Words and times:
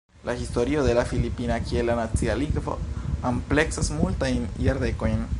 La 0.23 0.33
historio 0.35 0.81
de 0.83 0.95
la 0.95 1.05
Filipina 1.05 1.59
kiel 1.67 1.85
la 1.91 1.97
nacia 1.99 2.37
lingvo 2.39 2.77
ampleksas 3.31 3.91
multajn 3.99 4.49
jardekojn. 4.69 5.23